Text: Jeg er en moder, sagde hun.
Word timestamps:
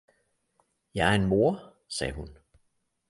Jeg 0.95 1.11
er 1.11 1.15
en 1.15 1.25
moder, 1.25 1.73
sagde 1.89 2.13
hun. 2.13 2.37